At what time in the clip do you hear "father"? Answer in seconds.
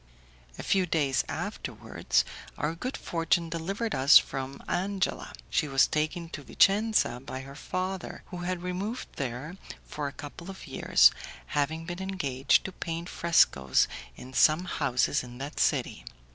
7.53-8.23